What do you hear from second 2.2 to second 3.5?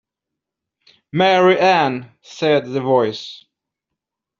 said the voice.